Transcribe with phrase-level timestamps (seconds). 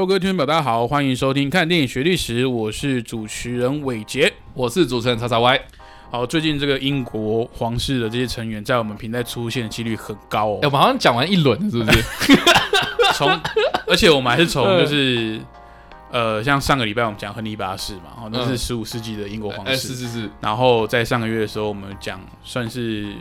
[0.00, 4.32] Hello，各位听众朋友，大家好，欢迎收听《看电影学历史》，我是主持人伟杰。
[4.54, 5.60] 我是主持人叉叉 Y。
[6.10, 10.60] 好，最近这个英国皇室的这些成员在我们平台出现的几率很高哎、哦。
[10.62, 12.02] 我们好像讲完一轮了，是不是？
[13.12, 13.28] 从，
[13.86, 15.38] 而且我们还是从就是
[16.10, 19.88] 呃，像上个礼拜我们讲亨利八世嘛，哦，那是嗯十五世纪的英国皇哎、室。
[19.88, 23.12] 是是是，然后在上个月的时候，我们讲算是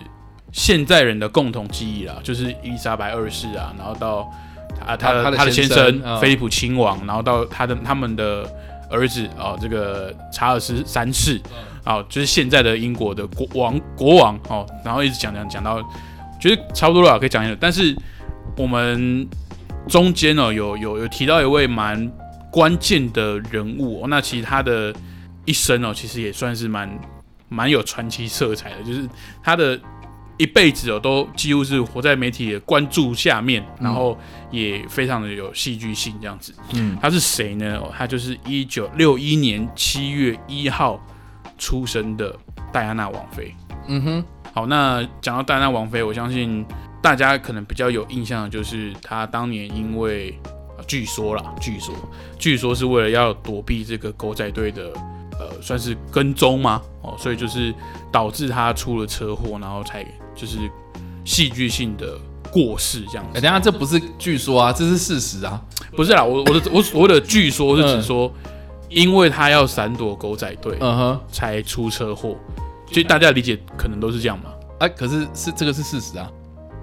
[0.53, 4.31] 现在人的共同记忆啦，就是伊丽莎白二世啊，然后到
[4.79, 8.49] 他他的他的先先生菲利普亲王，然后到他的他们的
[8.89, 11.39] 儿子哦，这个查尔斯三世，
[11.85, 15.81] 哦，就是现在的英国的国王国王哦，然后一直讲讲讲到，
[16.39, 17.55] 觉得差不多了，可以讲一下。
[17.59, 17.95] 但是
[18.57, 19.27] 我们
[19.88, 22.11] 中间哦，有有有提到一位蛮
[22.52, 24.94] 关键的人物、哦，那其实他的
[25.45, 26.89] 一生哦，其实也算是蛮
[27.47, 29.07] 蛮有传奇色彩的，就是
[29.44, 29.80] 他的
[30.39, 34.17] 一辈子哦，都几乎是活在媒体的关注下面，然后
[34.49, 36.55] 也非常的有戏剧性这样子。
[36.73, 37.77] 嗯，他是谁呢？
[37.77, 40.97] 哦，他就是一九六一年七月一号
[41.57, 42.33] 出生的
[42.71, 43.53] 戴安娜王妃。
[43.89, 46.65] 嗯哼，好，那讲到戴安娜王妃，我相信
[47.03, 50.39] 大家可能比较有印象的就是她当年因为，
[50.77, 51.93] 呃据说啦，据说，
[52.37, 54.93] 据说是为了要躲避这个狗仔队的，
[55.37, 56.81] 呃，算是跟踪吗？
[57.01, 57.73] 哦，所以就是
[58.09, 60.58] 导致他出了车祸，然后才就是
[61.25, 62.17] 戏剧性的
[62.52, 63.41] 过世这样哎、子。
[63.41, 65.61] 等下这不是据说啊，这是事实啊。
[65.95, 68.31] 不是啦，我我的我所谓的据说是指说，
[68.89, 72.38] 因为他要闪躲狗仔队，嗯哼，才出车祸。
[72.91, 74.51] 所以大家理解可能都是这样嘛。
[74.79, 76.29] 哎、可是是这个是事实啊。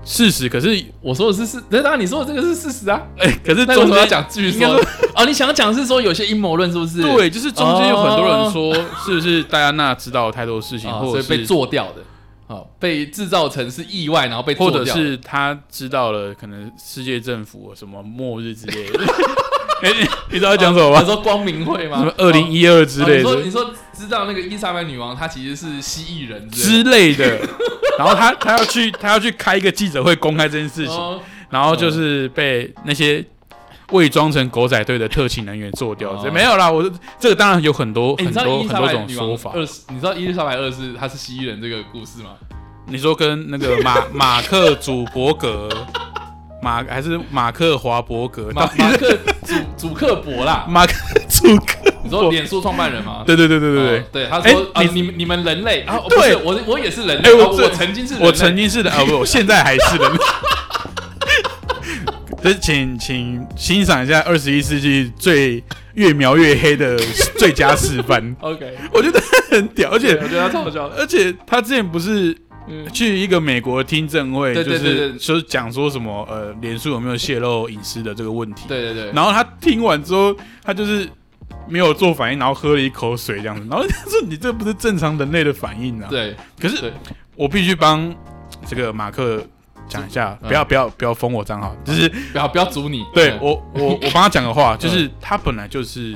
[0.04, 3.02] 事实可是，我说的是事，当然你说的这个是事实啊。
[3.18, 4.80] 哎、可是那为什么要中间讲据说？
[5.16, 7.02] 哦，你想讲的是说有些阴谋论是不是？
[7.02, 8.72] 对，就是中间有很多人说，
[9.04, 12.02] 是不是戴安娜知道太多事情，啊，或者是所以被做掉的。
[12.48, 19.00] 哦，被制造成是意外，然后被或者是他知道了可能世界政府什么末日之类的。
[19.82, 19.92] 哎、
[20.30, 21.00] 你知道他讲什么吗？
[21.00, 21.98] 你说光明会吗？
[21.98, 27.38] 什么二零一二之类的哦你说你说知道那个伊莎白女王她其实是蜥蜴人之类的。
[27.98, 33.24] 然后他他要去他要去开一个记者会公开这件事情，哦然后就是被那些
[33.92, 36.10] 伪装成狗仔队的特勤人员做掉。
[36.10, 36.82] 哦这没有啦，我
[37.18, 39.52] 这个当然有很多、欸很多很多种说法。
[39.54, 42.30] 二世，你知道伊丽莎白二世她是蜥蜴人这个故事吗？
[42.88, 45.68] 你说跟那个马 马克祖伯格
[46.62, 48.50] 马还是马克华伯格？
[48.54, 50.92] 马马克祖祖克伯啦， 马克
[51.28, 51.76] 祖克？
[52.02, 53.24] 你说脸书创办人吗？
[53.26, 59.98] 对对对对对对他说啊，欸你你们人类啊，对我我也是人类，我我曾经是我曾经是的啊，不，我现在还是
[62.54, 65.62] 请请欣赏一下二十一世纪最
[65.94, 66.98] 越描越黑的
[67.38, 69.20] 最佳示范， OK，我觉得
[69.50, 70.96] 很屌，而且我觉得他超好笑的。
[70.96, 72.36] 而且他之前不是
[72.68, 78.64] 嗯，去一个美国听证会，就是对就是讲说什么呃，脸书有没有泄露隐私的这个问题。
[78.66, 81.08] 对对对，然后他听完之后，他就是
[81.68, 83.66] 没有做反应，然后喝了一口水这样子。
[83.70, 86.92] 然后他说：“你这不是正常人类的反应啊！”对可是
[87.36, 88.12] 我必须帮
[88.66, 89.46] 这个马克
[89.88, 93.02] 讲一下，嗯不要不要不要封我账号，就是不要不要阻你。
[93.02, 96.14] 嗯对我我我帮他讲个话，就是他本来就是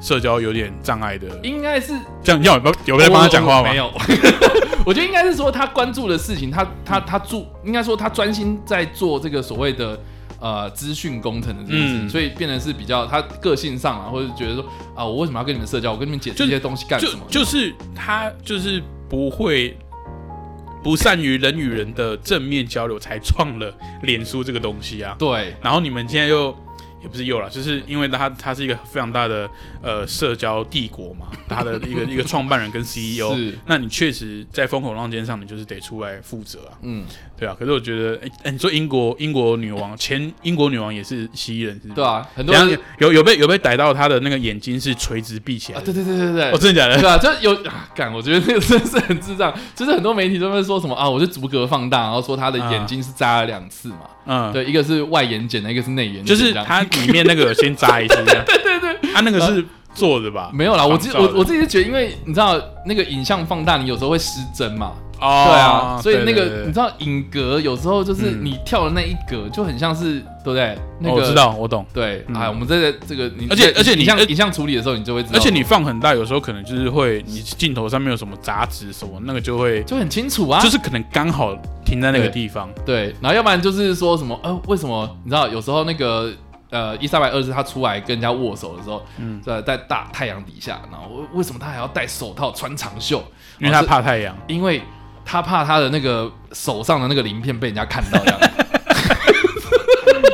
[0.00, 1.26] 社交有点障碍的。
[1.42, 3.70] 应该是这样要有有在帮他讲话吗？
[3.70, 3.90] 没有，
[4.86, 9.98] 我觉得应该是说他关注的事情，他他他注，应该说他专心在做这个所谓的
[10.40, 15.92] 呃资讯工程的这件事情，嗯所以变得是比较他个性上啊，或者觉得说啊，我为什么要跟你们社交？
[15.92, 17.24] 我跟你们解释这些东西干什就么？
[17.28, 19.76] 就是他就是不会
[20.82, 23.72] 不善于人与人的正面交流，才创了
[24.02, 25.16] 脸书这个东西啊。
[25.18, 25.54] 对。
[25.62, 26.56] 然后你们现在又
[27.00, 29.48] 也不是又了，就是因为他他是一个非常大的
[29.80, 33.36] 呃社交帝国嘛， 他的一个一个创办人跟 CEO，
[33.66, 37.04] 那你确实在风口浪尖上，你就是得出来负责啊，嗯，
[37.38, 37.54] 对啊。
[37.58, 41.88] 可是我觉得，哎、哎你说英国英国女王前英国女王也是蜥蜴人，是？
[41.90, 46.58] 对啊，很多人有有被有被逮到她的那个眼睛是垂直闭起来对对对对对哦，。
[46.58, 47.00] 真的假的？
[47.00, 49.54] 对啊，就有啊，干，我觉得那个真的是很智障。
[49.74, 54.00] 就是很多媒体都会说什么啊，我就逐格放大，然后说他的眼睛是扎了两次嘛。
[54.26, 59.64] 嗯，对，一个是外眼睑的，一个是内眼睑，就是这样它里面那个有先扎一次， 对对对，它那个是
[59.94, 60.50] 做的吧？
[60.52, 70.78] 没有啦，我自我我自己是觉得，因为你知道那个影像放大，你有时候会失真嘛，哦，对啊，所以那个你知道影格有时候就是嗯你跳的那一格就很像是对不对？
[71.00, 71.84] 那个哦我知道，我懂。
[71.92, 82.68] 对，嗯哎，我们这个这个你，而且而且你像影像处理的时候，你就会知道，而且你放很大，有时候可能就是会，你镜头上面有什么杂质什么，那个就会，就很清楚啊，就是可能刚好停在那个地方。
[82.86, 86.32] 对，然后要不然就是说什么呃，为什么你知道有时候那个
[86.70, 93.22] 呃伊莎白二世她出来跟人家握手的时候，嗯在在大太阳底下，然后为为什么他还要戴手套穿长袖？
[93.58, 94.36] 因为他怕太阳。
[94.46, 94.80] 因为
[95.30, 98.40] 他怕他的那个手上的那个鳞片被人家看到这样。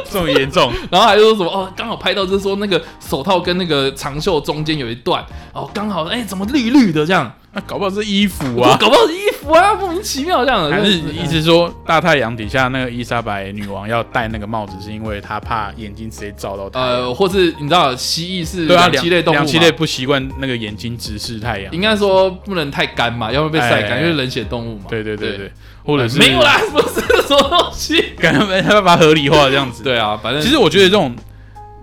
[0.08, 16.88] 这么严重，然后还说什么哦，刚好拍到就是说那个手套跟那个长袖中间有一段，哦，刚好哎怎么绿绿的这样，那搞不好是衣服，啊，搞不好是衣服啊，莫名其妙这样的，还是就是意思说大太阳底下那个伊莎白女王要戴那个帽子，是因为她怕眼睛直接照到太阳。
[16.88, 21.72] 呃，或是你知道蜥蜴是对啊，两栖类动物嘛，两栖类不习惯那个眼睛直视太阳。
[21.72, 24.86] 应该说不能太干嘛，要不然被晒干，哎因为冷血动物嘛。
[24.88, 25.52] 对对对对，
[25.84, 28.02] 或者是没有，啦，不是什么东西。
[28.18, 29.84] 感觉没办法合理化这样子。
[29.84, 31.14] 对啊，反正其实我觉得这种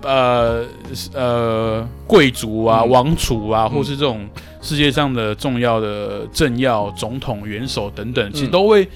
[0.03, 0.65] 呃
[1.13, 4.27] 呃贵族啊、嗯王储啊，嗯或是这种
[4.62, 8.88] 世界上的重要的政要、总统、元首等等，其实嗯都会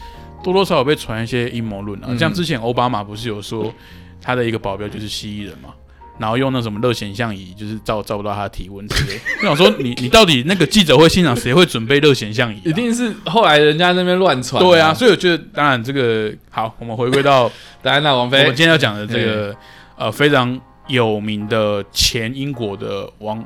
[0.44, 2.07] 多多少少被传一些阴谋论啊。
[2.10, 3.74] 嗯像之前奥巴马不是有说
[4.22, 5.69] 他的一个保镖就是蜥蜴人嘛？
[6.18, 9.19] 然后用那什么热显像仪，就是照照不到他的体温之类。
[9.44, 12.62] 我想说你，你到底那个记者会现场谁会准备热显像仪、啊？
[12.63, 14.63] 一定是后来人家那边乱传。
[14.63, 17.51] 对啊，，所以我觉得，当然这个好，我们回归到
[17.81, 19.54] 戴安娜王妃我们今天要讲的这个
[19.98, 23.44] 呃非常有名的前英国的王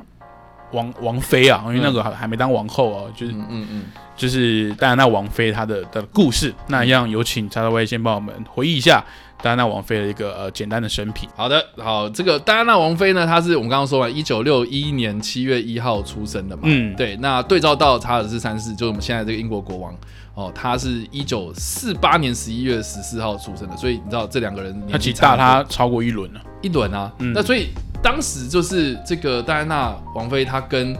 [0.72, 3.82] 王王妃啊，因为那个还还没当王后啊，就是嗯嗯嗯，
[4.16, 6.54] 就是戴安娜王妃她的的故事。
[6.68, 9.04] 那一样有请查德威先帮我们回忆一下
[9.42, 11.28] 戴安娜王妃的一个呃简单的生平。
[11.34, 16.62] 好的，好，这个戴安娜王妃呢，她是我们刚刚说完，一九六一年七月一号出生的嘛。
[16.66, 19.92] 嗯，对，那对照到查尔斯三世，就是我们现在这个英国国王
[20.34, 26.40] 哦，他是一九四八年十一月十四号出生的，所以你知道这两个人他年纪其实大差他超过一轮了。
[26.62, 27.12] 一轮啊。
[27.18, 27.68] 嗯那所以
[28.02, 30.96] 当时就是这个戴安娜王妃，她跟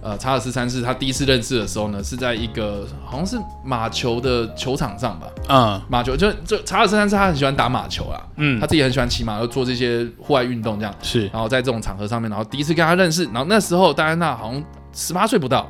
[0.00, 5.26] 呃查尔斯三世他第一次认识的时候呢，是在一个好像是马球的球场上吧。
[5.48, 10.92] 嗯马球就就查尔斯三世他很喜欢打马球啊，嗯他，自己很喜欢骑马，又做这些户外运动这样。
[11.02, 15.68] 是然后在这种场合上面，然后第一次跟他认识，然后那时候戴安娜好像十八岁不到，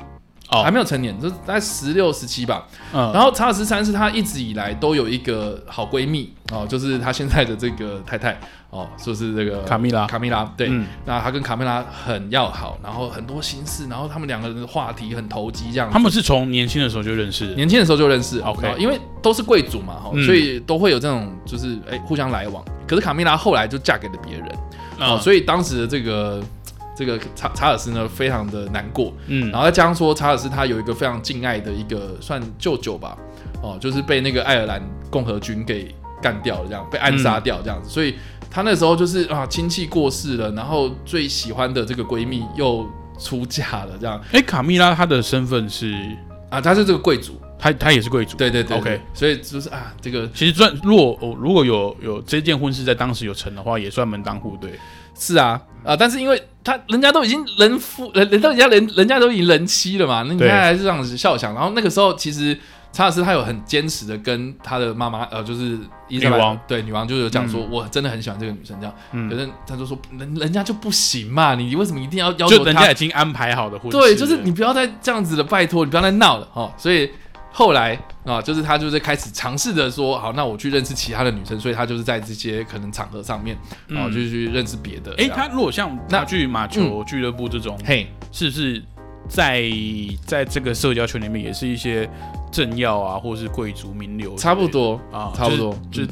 [0.52, 2.66] 哦还没有成年，就是大概十六十七吧。
[2.92, 8.38] 嗯，然后查尔斯三世他一直以来都有一个好闺蜜哦，就是他现在的这个太太
[8.70, 10.68] 哦，就是这个卡蜜拉卡蜜拉对。
[10.70, 15.88] 嗯那他跟卡蜜拉很要好，然后很多心事，然后他们两个人的话题很投机，这样。
[15.90, 17.54] 他们是从年轻的时候就认识。
[17.54, 22.62] 年轻的时候就认识 OK 哦因为都是贵族嘛，哈、嗯所以都会有这种就是哎互相来往。
[22.86, 24.46] 可是卡蜜拉后来就嫁给了别人，
[24.98, 26.42] 哦，嗯所以当时的这个
[26.94, 29.12] 这个查查尔斯呢，非常的难过。
[29.26, 29.50] 嗯。
[29.50, 33.16] 然后再加上说，查尔斯他有一个非常敬爱的一个算舅舅吧，
[33.62, 37.88] 哦，就是被那个爱尔兰共和军给干掉了，这样被暗杀掉这样子。
[37.88, 38.14] 所以
[38.50, 42.86] 他那时候就是啊，亲戚过世了，然后最喜欢的这个闺蜜又
[43.18, 44.20] 出嫁了，这样。
[44.32, 45.94] 哎，卡蜜拉她的身份是，
[46.50, 48.36] 啊，她是这个贵族，她她也是贵族。
[48.36, 48.76] 对对对。
[48.76, 54.72] OK 所以就是啊，这个其实算如果哦如果有有这件婚事在当时有成的话，也算门当户对。
[55.14, 61.54] 是啊啊，但是因为他人家都已经人夫人人都人家人人家都已经人妻了嘛，那你对看还是这样子笑想。
[61.54, 62.56] 然后那个时候其实
[62.92, 72.94] 查尔斯他有很坚持的跟他的妈妈呃就是伊莎白女王对女王就有讲说、嗯我真的很喜欢这个女生这样，嗯可是他就说人人家就不行嘛，你为什么一定要要求人家已？
[72.94, 73.96] 经安排好的婚事。
[73.96, 76.70] 对，就是你不要再这样子的，拜托你不要再闹了哦。
[76.76, 77.10] 所以
[77.52, 83.56] 后来啊，就是他就是开始尝试着说，好，那我去认识其他的女生，所以他就是在这些可能场合上面，
[83.86, 85.14] 然后，就去认识别的。
[85.18, 88.82] 哎、他如果像那去马球俱乐部这种，嘿，是不是
[89.28, 89.70] 在
[90.26, 92.08] 在这个社交圈里面也是一些
[92.50, 94.34] 政要啊，或是贵族名流？
[94.36, 96.02] 差不多啊，差不多就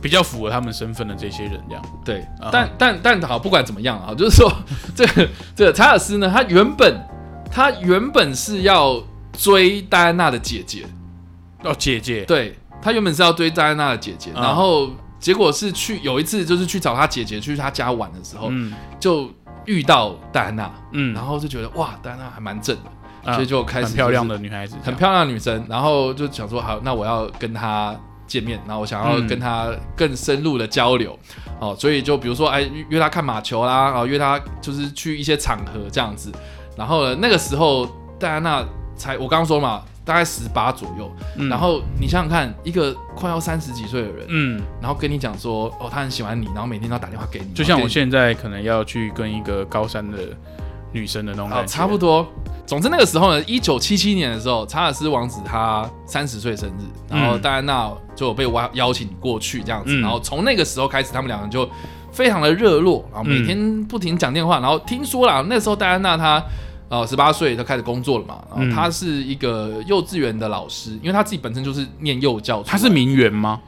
[0.00, 1.84] 比较符合他们身份的这些人这样。
[2.04, 4.50] 对啊，但但但好，不管怎么样啊，就是说
[4.94, 6.98] 这个这个查尔斯呢，他原本
[7.50, 9.02] 他原本是要
[9.36, 10.86] 追戴安娜的姐姐，
[11.62, 14.40] 哦，姐姐，对他原本是要追戴安娜的姐姐，啊。
[14.42, 18.72] 然后结果是去有一次就是去找他姐姐去他家玩的时候，嗯。
[19.00, 19.30] 就
[19.66, 23.34] 遇到戴安娜，嗯，然后就觉得哇，戴安娜还蛮正的，啊。
[23.34, 27.94] 所以就开始很漂亮的女孩子，很漂亮的女生，然后就想说好，那我要跟她
[28.26, 31.18] 见面，然后我想要嗯跟她更深入的交流，
[31.60, 36.30] 哦，所以就比如说哎约约她看马球啦，然后约她就是去一些场合这样子，
[36.76, 37.86] 然后呢那个时候
[38.18, 38.62] 戴安娜
[38.96, 41.48] 才我刚刚说嘛，大概十八左右，嗯。
[41.48, 50.18] 然后你想想看，一个快要三十几岁的人，嗯，然后跟你讲说哦他很喜欢你，然后每天都要打电话给你，就像我现在可能要去跟一个高三的
[50.92, 52.26] 女生的那种感啊，觉，差不多。
[52.66, 60.00] 总之那个时候呢，一九七七年的时候，查尔斯王子他三十岁生日，然后嗯戴安娜就有被邀邀请过去这样子，嗯。
[60.00, 61.68] 然后从那个时候开始，他们两个人就
[62.10, 66.42] 非常的热络，然后每天不停讲电话，然后听说啦，那时候戴安娜她
[66.88, 73.60] 呃十八岁他开始工作了嘛，然后他是一个幼稚园的老师，因为他自己本身就是念幼教出来的，她是名媛吗？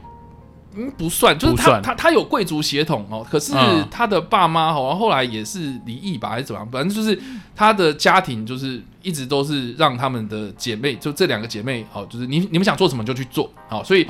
[0.79, 6.69] 嗯，不算，就是他他他有贵族血统哦，可是嗯他的爸妈好像后来也是离异吧，还是怎么样？
[6.71, 7.19] 反正就是
[7.55, 14.05] 他的家庭就是一直都是让他们的姐妹，就这两个姐妹哦，就是你你们想做什么就去做好、所以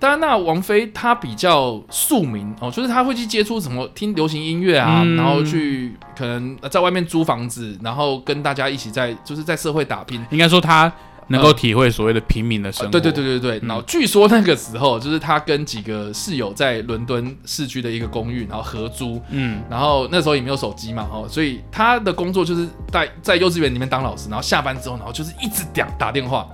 [0.00, 10.24] 啊，戴安娜王菲她比较庶民哦，就是她会去接触什么听流行音乐啊，嗯然后去可能在外面租房子，然后跟大家一起在就是在社会打拼。
[10.30, 10.90] 应该说她
[11.28, 12.90] 能够体会所谓的平民的生活。
[12.90, 26.48] 对对对对对，嗯然后据说那个时候就是她跟几个室友在伦敦市区的一个公寓，然后合租，嗯然后那时候也没有手机嘛，哦，所以她的工作就是在在幼稚园里面当老师，然后下班之后，然后就是一直打打电话，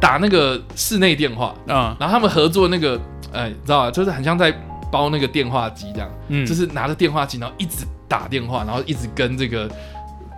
[0.00, 1.96] 打那个室内电话，啊。
[1.98, 3.00] 然后他们合作那个，
[3.32, 4.54] 哎，你知道吧，就是很像在
[4.90, 9.68] 包那个电话机这样，嗯，就是拿着电话机，然后一直打电话，然后一直跟这个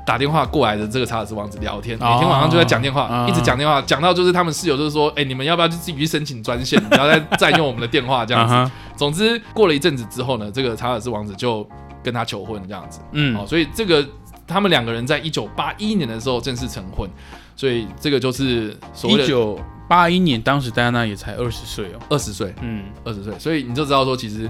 [0.06, 8.72] 打电话过来的这个查尔斯王子聊天，每哦天晚上就在讲电话，嗯一直讲电话，讲到就是他们室友就是说，哎、你们要不要就自己去申请专线，不要再占用我们的电话这样子。
[8.96, 11.68] 总之，过了一阵子之后呢，这个查尔斯王子就
[12.02, 13.00] 跟他求婚这样子。
[13.12, 13.36] 嗯。
[13.36, 14.02] 哦，所以这个
[14.46, 17.10] 他们两个人在一九八一年的时候正式成婚，
[17.56, 19.58] 所以这个就是所谓的一九
[19.88, 21.98] 八一年，当时戴安娜也才二十岁哦。
[22.10, 24.48] 二十岁，嗯，二十岁，所以你就知道说，其实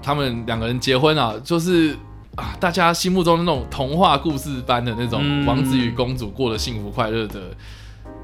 [0.00, 1.96] 他们两个人结婚啊，就是
[2.36, 7.40] 啊，大家心目中的那种童话故事般的那种嗯王子与公主过的幸福快乐的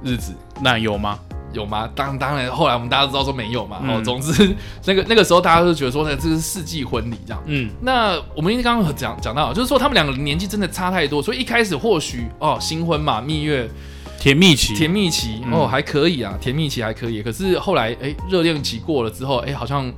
[0.03, 0.33] 日子。
[0.63, 1.19] 那有吗？
[1.53, 1.91] 有吗？
[1.97, 3.79] 当当然，后来我们大家都知道说没有嘛。
[3.83, 7.43] 嗯哦，总之那个那个时候大家都觉得说，呢，这是世纪婚礼这样。
[7.47, 13.69] 嗯那我们刚刚有讲讲到，就是说他们两个年纪真的差太多，所以一开始或许哦新婚嘛，蜜月
[14.21, 15.53] 甜蜜期，甜蜜期嗯。
[15.53, 17.23] 哦还可以啊，甜蜜期还可以。
[17.23, 19.91] 可是后来哎热恋期过了之后，哎好像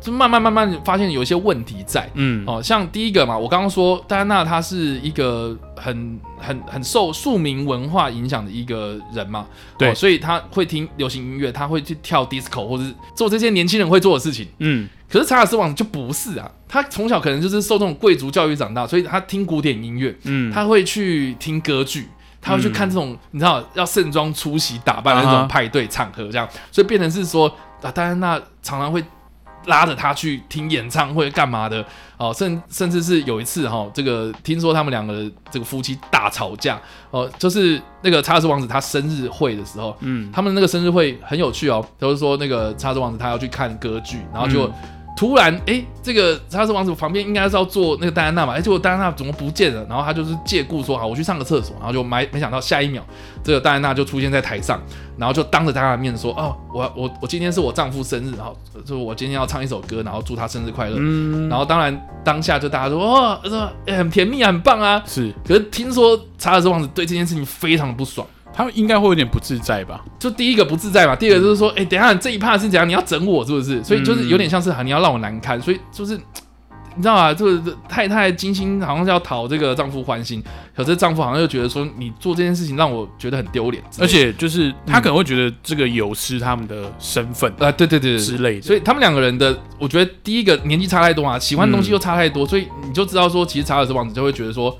[0.00, 2.10] 就慢慢慢慢发现有一些问题在。
[2.14, 2.42] 嗯。
[2.46, 9.46] 哦，像第一个嘛，我刚刚说戴安娜她是一个很很很受庶民文化影响的一个人嘛，
[9.78, 9.90] 对。
[9.90, 14.48] 哦所以她会听流行音乐，她会去跳 disco 或者是做这些年轻人会做的事情。
[14.58, 14.88] 嗯。
[15.08, 22.08] 可是查尔斯王子就不是啊，他从小可能就是受这种贵族教育长大，所以他听古典音乐，嗯，他会去听歌剧，
[22.46, 29.04] 他会去看这种、你知道要盛装出席打扮的那种派对场合，这样，所以变成是说啊，戴安娜常常会
[29.64, 31.84] 拉着他去听演唱会干嘛的
[32.16, 40.30] 哦，甚甚至是有一次哈、这个听说他们两个这个夫妻大吵架哦，就是那个查尔斯王子他生日会的时候，嗯。
[40.32, 44.72] 他们那个生日会很有趣哦，就是说那个查尔斯王子他要去看歌剧，然后就嗯
[45.16, 49.82] 突然哎、这个查尔斯王子旁边应该是要坐那个戴安娜嘛，哎、结果戴安娜怎么不见了？
[49.88, 53.02] 然后他就是借故说好，我去上个厕所，然后就没没想到下一秒，
[53.42, 54.78] 这个戴安娜就出现在台上，
[55.16, 58.54] 然后就当着大家的面说哦，我我我今天是我丈夫生日，然后
[58.84, 60.96] 就我今天要唱一首歌，然后祝他生日快乐。
[60.98, 65.02] 嗯，然后当然当下就大家说哇，说、哎很甜蜜啊，很棒啊。
[65.06, 68.26] 是可是听说查尔斯王子对这件事情非常的不爽。
[68.56, 70.02] 他们应该会有点不自在吧？
[70.18, 72.88] 就第一个不自在嘛，第二个就是说，哎、等一下这一趴是怎样？
[72.88, 73.84] 你要整我是不是？
[73.84, 76.16] 所以就是有点像是啊，你要让我难堪，所以就是
[76.96, 80.42] 你知道啊，就是太太精心好像是要讨这个丈夫欢心，
[80.74, 94.74] 可是丈夫好像又觉得说你做这件事情让我觉得很丢脸而且就是他可能会觉得这个有失他们的身份啊、对对对对之类的，所以他们两个人的，我觉得第一个年纪差太多啊，喜欢的东西又差太多，所以你就知道说，其实查尔斯王子就会觉得说，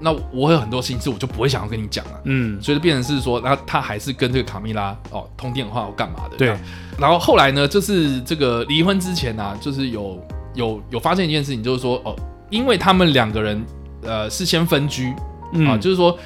[0.00, 6.36] 那我有很多心事，我就不会想要跟你讲了、嗯所以就变成是说，那他还是跟这个卡蜜拉哦通电话或干嘛的。
[6.36, 6.56] 对，
[6.98, 10.24] 然后后来呢，就是这个离婚之前啊，就是有
[10.54, 12.14] 有有发现一件事情，就是说哦，
[12.48, 13.60] 因为他们两个人
[14.02, 15.12] 呃是先分居
[15.52, 16.16] 嗯啊，就是说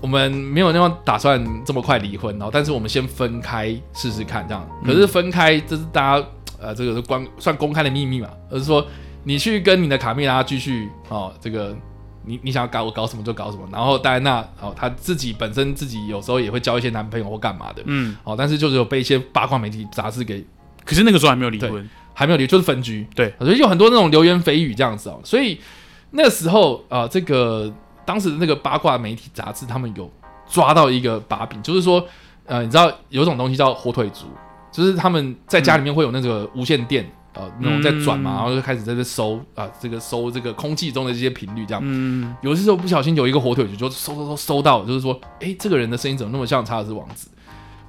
[0.00, 4.64] 我们没有那么打算这么快离婚，然后但是我们先分开试试看这样。
[4.84, 6.26] 可是分开这是大家
[6.60, 8.86] 呃这个是关算公开的秘密嘛，而是说
[9.24, 11.74] 你去跟你的卡蜜拉继续哦这个。
[12.26, 20.44] 你你想要搞我搞什么就搞什么，然后戴安娜哦，她自己本身自己有时候也会交一些男朋友或干嘛的，嗯，哦，但是就是有被一些八卦媒体杂志给
[20.84, 25.58] 可是那个时候还没有离婚，还没有离，就是分居，对，所以有很多那种流言蜚语这样子哦，所以
[26.10, 27.72] 那个时候啊、呃这个
[28.04, 30.10] 当时的那个八卦媒体杂志他们有
[30.48, 32.06] 抓到一个把柄，就是说，
[32.44, 34.26] 呃，你知道有一种东西叫火腿族，
[34.70, 37.04] 就是他们在家里面会有那个无线电。
[37.36, 41.80] 呃，那种在转嘛，嗯然后就开始在这收啊、这个收这个空气中的这些频率，这样。
[41.84, 47.28] 嗯有些时候不小心有一个火腿就就收收收收到，就是说，哎，这个人的声音怎么那么像查尔斯王子？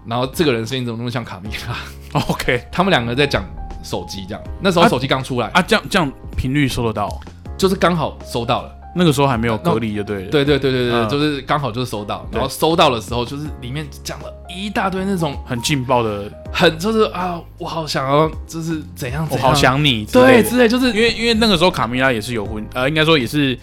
[0.06, 2.22] 然后这个人声音怎么那么像卡米拉？
[2.30, 3.44] OK 他们两个在讲
[3.84, 7.20] 手机这样，那时候啊手机刚出来，啊，这样这样频率收得到，
[7.58, 8.77] 就是刚好收到了。
[8.98, 10.32] 那个时候还没有隔离就对了。
[10.32, 20.06] 对对对对对，嗯就是刚好就是收到，然后收到的时候，就是里面讲了一大堆那种很劲爆的，很就是啊，我好想要就是怎样怎样，我好想你。
[20.06, 23.58] 对之类，就是因为因为那个时候卡米拉也是有婚，呃，应该说也是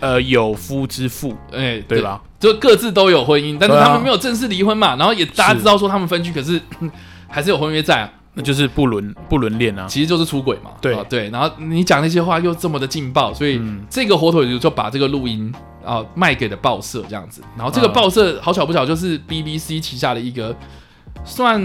[0.00, 2.00] 呃有夫之妇，哎对？
[2.00, 2.20] 吧？
[2.38, 6.90] 就各自都有婚姻，但是他们没有正式离婚嘛，然后也大家知道说他们分居，可是嗯
[7.28, 9.86] 还是有婚约在啊，那就是不伦不伦恋啊。
[9.86, 10.70] 其实就是出轨嘛。
[10.80, 15.52] 对啊对，然后你讲那些话又这么的劲爆，所以嗯这个火腿就就把这个录音
[15.84, 20.54] 啊卖给了报社这样子，然后这个嗯报社好巧不巧就是 BBC 旗下的一个
[21.24, 21.60] 算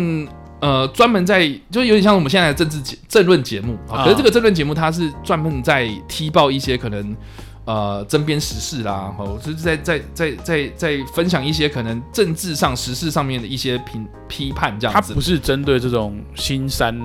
[0.60, 7.16] 呃专门在就有点像我们现在的政治节政论节目啊，啊可是这个政论节目它是专门在踢爆一些可能。
[7.66, 15.10] 呃，针砭时事啦，哦，就是在在在在在分享一些可能政治上、时事上面的一些评批判这样子。
[15.10, 16.96] 他不，是针对这种新山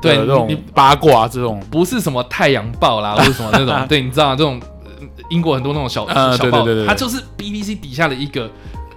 [0.00, 4.90] 对的这种八卦这种，不是什么太阳报啦， 或者什么那种， 对，你知道这种呃
[5.30, 6.86] 英国很多那种小、呃小报，对对对对。
[6.86, 8.50] 它就是 BBC 底下的一个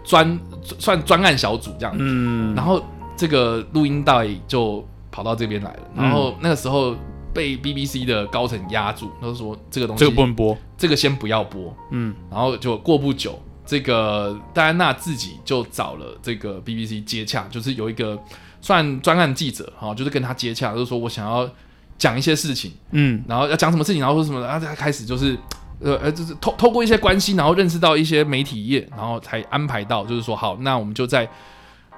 [0.03, 0.37] 专
[0.77, 2.83] 算专案小组这样，嗯，然后
[3.15, 6.95] 这个录音带就跑到这边来了，嗯然后那个时候
[7.33, 12.13] 被 BBC 的高层压住，他就说这个东西这个不能播，这个先不要播，嗯。
[12.29, 18.17] 然后就过不久，这个戴安娜自己就找了这个 BBC 接洽，就是有一个
[18.61, 21.49] 算专案记者哈、就是跟他接洽，就是说我想要
[21.97, 22.71] 讲一些事情。
[22.91, 23.23] 嗯。
[23.27, 25.37] 然后要讲什么事情，然后说什么，然后他开始就是，
[25.79, 31.27] 呃呃，就是透透过一些关系，然后认识到一些媒体业，然后才安排到，就是说好，那我们就在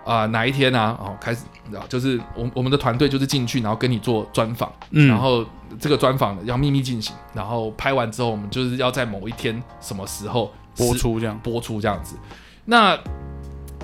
[0.05, 5.45] 啊、哪一天啊，哦开始，你知道就是我我们的团队就是进去，然后跟你做专访，嗯，然后
[5.79, 12.15] 这个专访要秘密进行，然后拍完之后，我们就是要在某一天什么时候播出这样，播出这样子。
[12.65, 12.97] 那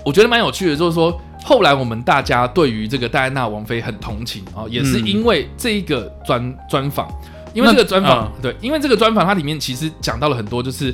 [0.05, 7.09] 我觉得蛮有趣的，就是说后来我们大家对于这个戴安娜王妃很同情啊、也是嗯因为这一个专专访，
[7.53, 10.93] 因为这个专访、对，因为这个专访它里面其实讲到了很多就是。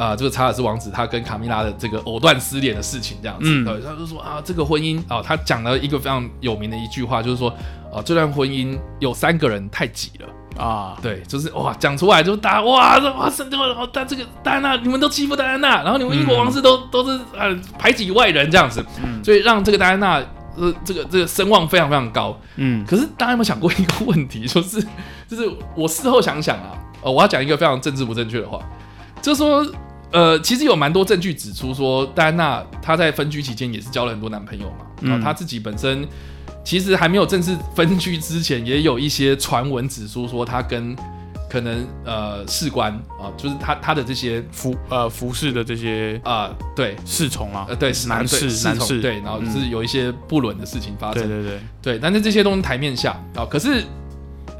[0.00, 7.50] 啊、这个查尔斯王子他跟卡米拉的这个藕断丝连的事情，这样子，嗯对，他就说啊，这个婚姻啊、他讲了一个非常有名的一句话，就是说，
[7.92, 20.18] 啊，这段婚姻有三个人太挤了，啊，对，就是哇，讲出来就大家哇，这哇，神哇，他这个戴安娜，你们都欺负戴安娜，然后你们英国王室都、都是呃排挤外人这样子，嗯所以让这个戴安娜
[20.56, 22.34] 呃这个这个声望非常非常高。
[22.56, 24.80] 嗯可是大家有没有想过一个问题，就是
[25.28, 25.46] 就是
[25.76, 26.72] 我事后想想啊，
[27.02, 28.58] 呃，我要讲一个非常政治不正确的话，
[29.20, 29.62] 就是说。
[30.12, 36.06] 呃，其实有蛮多证据指出说，戴安娜她在分居期间也是交了很多男朋友嘛，然后嗯她自己本身
[36.64, 40.96] 其实还没有正式分居之前，也有一些传闻指出说，她跟
[41.48, 46.96] 可能呃士官啊、就是她她的这些服呃服饰的这些啊、对。
[47.04, 53.82] 侍从啊，呃对男士士男士，从对，然后就是有一些不伦的事情发生，对对对，对，但是这些东西台面下啊、可是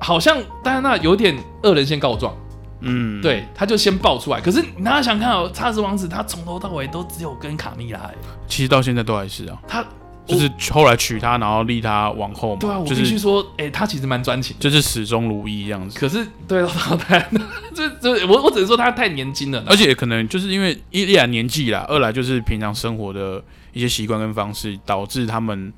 [0.01, 2.35] 好像戴安娜有点恶人先告状，
[2.81, 4.41] 嗯，对，他就先爆出来。
[4.41, 8.15] 可是你大家想看哦，查尔斯王子他从头到尾都只有跟卡蜜拉、欸，
[8.47, 9.85] 其实到现在都还是啊，他
[10.27, 14.57] 就是后来娶她，然后立她王后嘛，对啊，我就是必须说，哎、他其实蛮专情。
[14.61, 15.99] 就是始终如一这样子。
[15.99, 17.41] 可是对到戴安娜，
[17.75, 25.73] 这这我我只能说他太年轻了，而且可能就是因为一一来年纪啦，二来就是平常生活的一些习惯跟方式，导致他们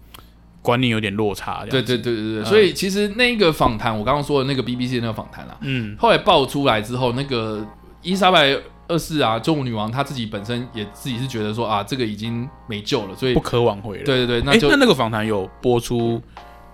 [0.63, 1.65] 观念有点落差。
[1.69, 7.67] 对对对对对，嗯所以其实那个访谈，我刚刚说的那个 BBC 的那个访谈啊，嗯后来爆出来之后，那个
[8.01, 8.57] 伊莎白
[8.89, 14.05] 二世啊，中国女王她自己本身也自己是觉得说啊，这个已经没救了，所以不可挽回了。
[14.05, 16.21] 对对对，那哎，就那那个访谈有播出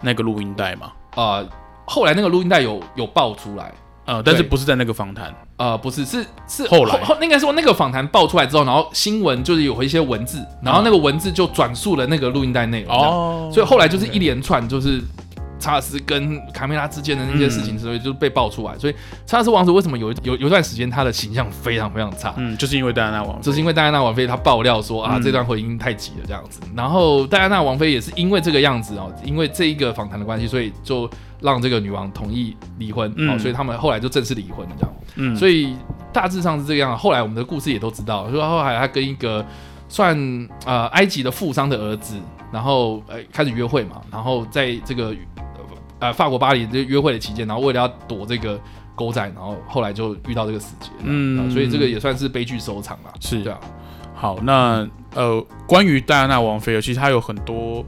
[0.01, 0.93] 那个录音带吗？
[1.15, 1.45] 啊、
[1.85, 3.73] 后来那个录音带有有爆出来，
[4.09, 5.33] 呃，但是不是在那个访谈。
[5.59, 6.99] 呃，不是，是是后来。
[7.05, 14.99] 后应该说那个访谈爆出来之后，然后新闻就是有一些文字，然后那个文字就转述了那个录音带内容，哦，哦所以后来就是一连串就是
[15.59, 18.79] 查尔斯跟卡梅拉之间的那些事情，所以就被爆出来。
[18.79, 18.95] 所以
[19.27, 22.33] 查尔斯王子为什么有有有一段时间他的形象非常非常差？
[22.39, 25.23] 嗯，就是因为戴安娜王妃，就是因为戴安娜王妃她爆料说啊，嗯。
[25.23, 34.95] 这段婚姻太急了这样子，然后戴安娜王妃也是因为这个样子哦，因为这一个访谈的关系，所以就让这个女王同意离婚，嗯哦，所以他们后来就正式离婚了这样。
[35.17, 35.77] 嗯，所以
[36.13, 36.97] 大致上是这个样。
[36.97, 39.45] 后来我们的故事也都知道，说后来他跟一个
[39.89, 40.17] 算
[40.65, 42.17] 呃埃及的富商的儿子，
[42.53, 45.15] 然后呃开始约会嘛，然后在这个
[45.99, 48.61] 呃法国巴黎这约会的期间，然后为了要躲这个
[48.95, 53.13] 狗仔，然后后来就遇到这个死结，嗯嗯、所以这个也算是悲剧收场了。
[53.21, 53.61] 是对啊，
[54.15, 57.85] 好，那呃，关于戴安娜王妃，其实她有很多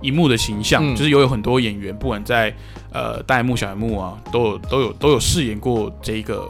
[0.00, 2.52] 荧幕的形象，嗯就是有有很多演员，不管在
[2.92, 6.48] 呃大荧幕、小荧幕啊，都有都有都有饰演过这一个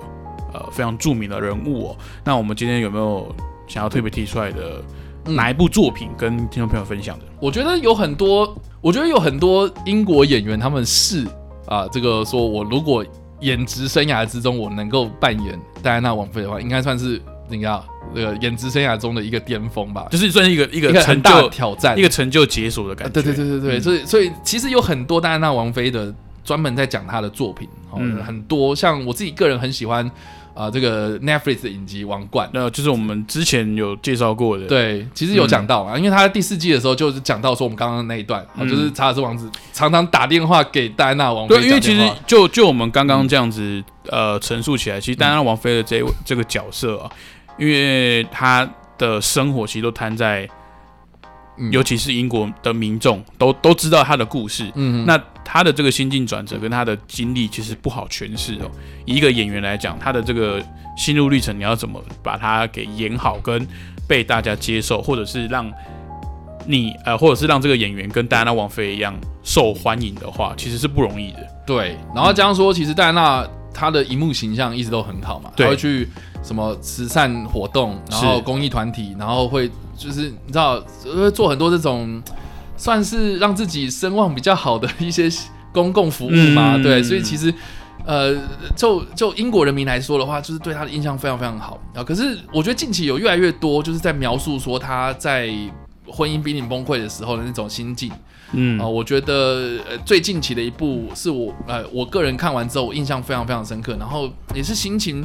[0.52, 1.96] 呃非常著名的人物哦。
[2.24, 3.34] 那我们今天有没有
[3.66, 4.82] 想要特别提出来的
[5.24, 7.24] 嗯哪一部作品跟听众朋友分享的？
[7.40, 11.26] 我觉得有很多，我觉得有很多英国演员他们是
[11.66, 13.04] 啊，这个说我如果
[13.40, 23.14] 演职生涯之中，我能够扮演戴安娜王妃的话，应该算是你知道，这个演职生涯中的一个巅峰吧，就是算是一个一一个很大挑战，一个成就解锁的感觉。
[23.14, 28.22] 对对对对对，嗯所以所以其实有很多戴安娜王妃的专门在讲他的作品，哦，嗯。
[28.24, 30.10] 很多像我自己个人很喜欢
[30.54, 32.46] 啊、这个 Netflix 的影集《王冠》。
[32.52, 47.10] 那就是我们之前有介绍过的，，对，其实有讲到啊，因为他第四季的时候就是讲到说我们刚刚那一段，就是查尔斯王子常常打电话给戴安娜王妃对，因为其实就就我们刚刚这样子呃陈述起来，其实戴安娜王妃的这这个角色啊，
[47.56, 50.46] 因为她的生活其实都摊在，
[51.56, 51.72] 嗯。
[51.72, 58.70] 尤其是英国的民众都都知道他的故事，嗯那他的这个心境转折跟他的经历其实不好诠释哦。
[59.04, 60.62] 以一个演员来讲，他的这个
[60.96, 63.66] 心路历程，你要怎么把它给演好，跟
[64.06, 65.70] 被大家接受，或者是让
[66.66, 71.38] 你呃，或者是让这个演员跟戴安娜王妃一样受欢迎的话，其实是不容易的。
[71.66, 76.08] 对，然后这样说，其实戴安娜她的荧幕形象一直都很好嘛，对她会去
[76.42, 82.22] 什么慈善活动，然后公益团体，然后会就是你知道会做很多这种
[82.82, 85.30] 算是让自己声望比较好的一些
[85.72, 87.54] 公共服务嘛，嗯对，所以其实。
[88.04, 88.34] 呃，
[88.74, 92.02] 就就英国人民来说的话，就是对他的印象非常非常好啊。
[92.02, 95.48] 可是我觉得近期有越来越多，就是在描述说他在
[96.08, 98.10] 婚姻濒临崩溃的时候的那种心境。
[98.54, 105.24] 嗯啊、我觉得呃最近期的一部是我呃我个人看完之后我印象非常非常深刻，然后也是心情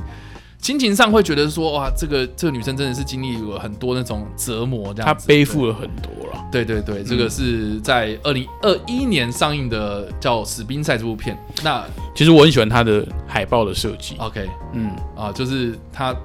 [0.60, 6.46] 心情上会觉得说哇，这个这个女生真的是经历了很多那种折磨，这样子背负了很多了。
[6.52, 11.38] 对对对，这个是在二零二一年上映的叫《史宾赛》这部片。
[11.64, 14.16] 那其实我很喜欢他的海报的设计。
[14.18, 16.16] OK 嗯，啊，就是她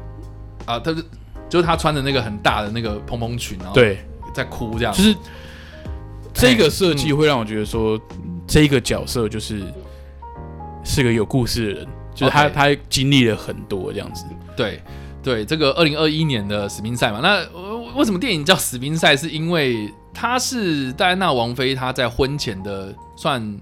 [0.65, 1.05] 啊，她是
[1.49, 3.99] 就是她穿的那个很大的那个蓬蓬裙，然后对，
[4.35, 5.03] 在哭这样就。
[5.03, 5.15] 是
[6.35, 8.01] 这个设计会让我觉得说，
[8.47, 9.63] 这个角色就是
[10.83, 14.25] 是个有故事的人，就是他他经历了很多这样子。
[14.57, 14.83] 对
[15.23, 19.17] 对，这个二零二一年的史宾赛嘛，那呃为什么电影叫史宾赛？
[19.17, 23.61] 是因为他是戴安娜王妃，她在婚前的算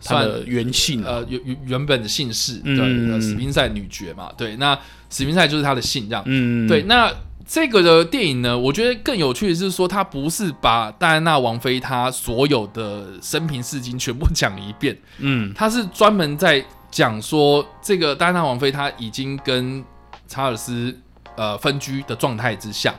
[0.00, 6.22] 算的原姓啊，呃原原原本的姓氏，嗯对，呃史宾赛女爵嘛，对，那史宾赛就是她的姓这样。
[6.26, 7.12] 嗯，对，那
[7.46, 15.52] 这个的电影呢，我觉得更有趣的是说，它不是把戴安娜王妃她所有的生平事迹全部讲一遍，嗯。
[15.54, 19.84] 他是专门在讲说，这个戴安娜王妃她已经跟
[20.26, 20.96] 查尔斯
[21.36, 22.94] 呃分居的状态之下，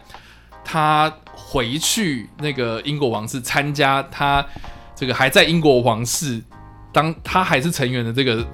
[0.63, 4.45] 她回去那个英国王室参加她
[4.95, 6.41] 这个还在英国王室，
[6.91, 8.45] 当她还是成员的这个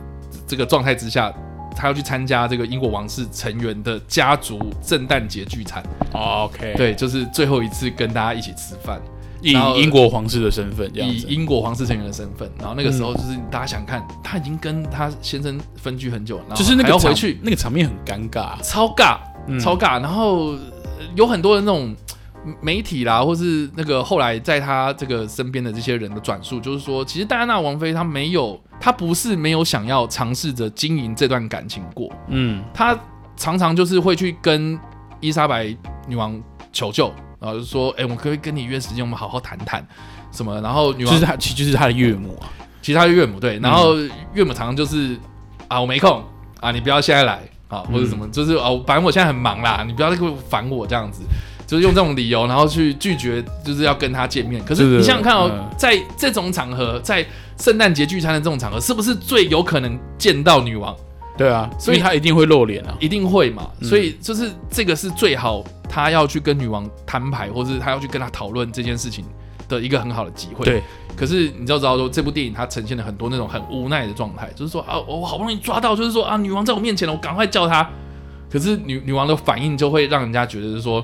[0.47, 1.33] 这个状态之下。
[1.77, 8.97] 她要去参加这个英国王室成员的家族圣诞节聚餐，哦，OK，，对，就是最后一次跟大家一起吃饭，
[9.51, 10.89] 以英国皇室的身份。
[10.93, 18.59] 以英国皇室成员的身份，然后那个时候就是大家想看，他已经跟他先生分居很久，然后就是那个要回去，那个场面很尴尬。
[18.61, 20.01] 超尬，嗯超尬。
[20.01, 20.59] 然后呃
[21.15, 21.95] 有很多的那种
[22.61, 32.97] 媒体啦，或是那个后来在他这个身边的这些人的转述，就是说，其实戴安娜王妃她没有，她不是没有想要尝试着经营这段感情过，嗯，她
[33.35, 34.79] 常常就是会去跟
[35.19, 35.75] 伊莎白
[36.07, 36.39] 女王
[36.71, 39.85] 求救，然后就说，哎、我可以跟你约时间，我们好好谈谈
[40.31, 40.59] 什么？
[40.61, 42.49] 然后女王就是他，其实就是他的岳母啊。
[42.81, 43.95] 其实他的岳母对，然后
[44.33, 45.17] 岳母常常就是
[45.67, 46.23] 啊，我没空
[46.59, 51.23] 啊，你不要现在来啊，或者什么，就是哦，反正我现在很忙啦，你不要再给我烦我这样子，
[51.65, 54.63] 就是用这种理由，然后去拒绝，就是要跟他见面。
[54.63, 57.25] 可是你想想看哦，嗯在这种场合，在
[57.59, 60.95] 圣诞节聚餐的这种场合，是不是最有可能见到女王？
[61.35, 62.95] 对啊，所以他一定会露脸啊。
[62.99, 65.63] 一定会嘛，嗯所以就是这个是最好
[65.95, 69.23] 他要去跟女王摊牌，或是他要去跟他讨论这件事情
[69.69, 70.65] 的一个很好的机会。
[70.65, 70.83] 对，
[71.15, 77.89] 可是你就知道说，这部电影它呈现了很多那种很无奈的状态，就是说啊，我好不容易抓到，就是说啊，女王在我面前了，我赶快叫她。
[78.51, 81.01] 可是女女王的反应就会让人家觉得是说，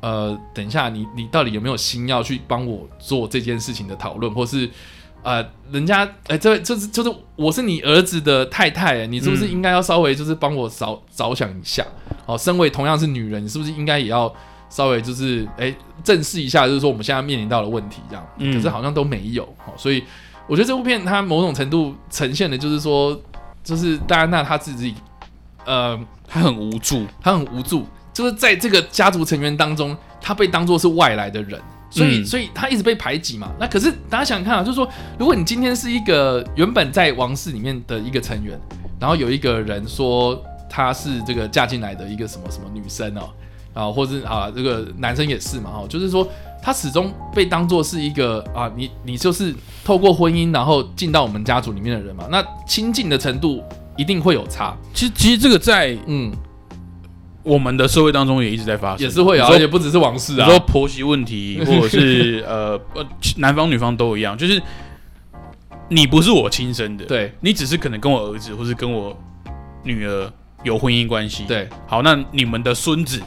[0.00, 4.68] 呃，等一下，你你到底有没有心要去帮我做这件事情的讨论，或是
[5.26, 11.84] 呃，人家哎、这就是就是我是你儿子的太太，你是不是嗯应该要稍微就是帮我着着想一下？
[12.26, 14.32] 哦，身为同样是女人，你是不是应该也要
[14.70, 18.24] 稍微就是哎、正视一下，就是说我们现在面临到的问题这样？
[18.38, 20.04] 嗯可是好像都没有，哦，所以
[20.46, 23.20] 我觉得这部片它某种程度呈现的就是说，
[23.64, 24.94] 就是戴安娜她自己，
[25.64, 27.04] 呃，她很无助。
[27.20, 31.60] 她很无助，就是在这个家族成员当中，她被当做是外来的人。
[31.90, 33.50] 所以，嗯所以他一直被排挤嘛。
[33.58, 38.58] 那可是大家想想看啊，就是说，如果你今天是一个原本在王室里面的一个成员，
[38.98, 43.30] 然后有一个人说她是这个嫁进来的一个什么什么女生哦，
[43.74, 46.26] 啊，或是啊这个男生也是嘛，哦，就是说
[46.62, 53.62] 他始终被当做是一个啊，你你就是透过婚姻然后进到我们家族里面的人嘛，那亲近的程度
[53.96, 54.76] 一定会有差。
[54.92, 56.32] 其实其实这个在嗯，
[57.46, 60.58] 我们的社会当中也一直在发生，也是会有，你说而且不只是王室啊你说。
[60.66, 63.06] 婆媳问题， 或者是呃呃
[63.36, 64.60] 男方女方都一样，就是
[65.88, 69.16] 你不是我亲生的，对你只是可能跟我儿子或是跟我
[69.84, 70.28] 女儿
[70.64, 73.22] 有婚姻关系。，对，好，那你们的孙子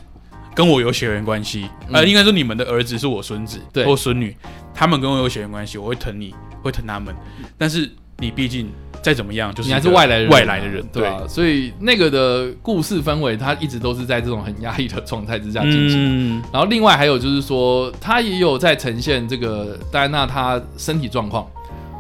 [0.54, 4.36] 跟我有血缘关系，呃，嗯应该说你们的儿子是我孙子对或孙女，
[4.74, 7.16] 他们跟我有血缘关系，我会疼你，会疼他们。
[7.58, 8.70] 但是你毕竟
[9.02, 11.22] 再怎么样，就是你还是外来人，外来的人，对吧？
[11.28, 16.40] 所以那个的故事氛围，它一直都是在这种很压抑的状态之下进行。
[16.40, 21.48] 嗯，然后另外还有就是说，他也有在呈现这个戴安娜她身体状况，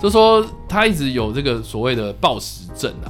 [0.01, 3.07] 就说她一直有这个所谓的暴食症啊，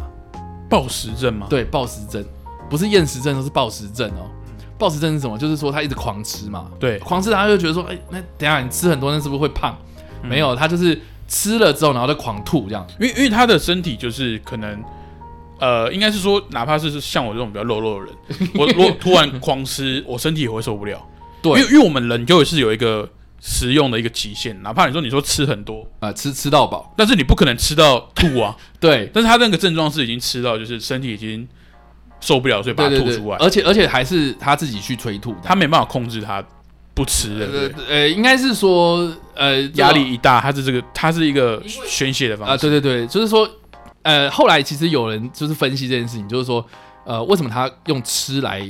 [0.70, 1.48] 暴食症吗？
[1.50, 2.24] 对，暴食症
[2.70, 4.30] 不是厌食症，都是暴食症哦。
[4.78, 5.38] 暴食症是什么？
[5.38, 9.76] 就是说他一直狂吃嘛，对，狂吃，他就觉得说，哎、那等下你吃很多，那是不是会胖？
[10.22, 12.86] 嗯没有，他就是吃了之后，然后再狂吐这样。
[13.00, 14.84] 因为因为他的身体就是可能，
[15.60, 21.02] 呃，应该是说，哪怕是像我这种比较肉肉的人， 我如果突然狂吃，我身体也会受不了。
[21.42, 28.58] 对因为因为我们人就是有一个食用的一个极限，哪怕你说你说吃很多，啊、吃吃到饱，但是你不可能吃到吐啊。
[28.82, 31.48] 对，但是他那个症状是已经吃到，就是身体已经
[32.20, 36.44] 受不了，所以把它吐出来。，而且而且还是他自己去催吐，他没办法控制他
[37.00, 42.70] 不吃的，对呃应该是说呃压力一大，他是这个，他是一个宣泄的方式啊、式。
[42.70, 43.50] 对对对，就是说
[44.02, 46.66] 呃，后来其实有人就是分析这件事情，就是说
[47.06, 48.70] 呃，为什么他用吃来